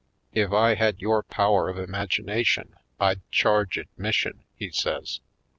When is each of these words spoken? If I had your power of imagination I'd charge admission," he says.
If 0.33 0.51
I 0.51 0.73
had 0.73 0.99
your 0.99 1.21
power 1.21 1.69
of 1.69 1.77
imagination 1.77 2.75
I'd 2.99 3.21
charge 3.29 3.77
admission," 3.77 4.45
he 4.55 4.71
says. 4.71 5.19